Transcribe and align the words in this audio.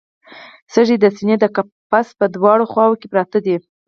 سږي 0.73 0.95
د 0.99 1.05
سینې 1.15 1.35
د 1.39 1.45
قفس 1.55 2.07
په 2.19 2.25
دواړو 2.35 2.65
خواوو 2.71 2.99
کې 2.99 3.07
پراته 3.11 3.39
دي 3.45 3.55